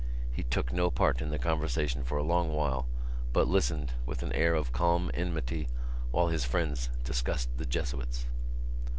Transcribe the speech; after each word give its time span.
He 0.33 0.41
took 0.41 0.73
no 0.73 0.89
part 0.89 1.21
in 1.21 1.29
the 1.29 1.37
conversation 1.37 2.03
for 2.03 2.17
a 2.17 2.23
long 2.23 2.51
while 2.55 2.87
but 3.33 3.47
listened, 3.47 3.91
with 4.03 4.23
an 4.23 4.33
air 4.33 4.55
of 4.55 4.71
calm 4.71 5.11
enmity, 5.13 5.67
while 6.09 6.29
his 6.29 6.43
friends 6.43 6.89
discussed 7.03 7.55
the 7.59 7.67
Jesuits. 7.67 8.25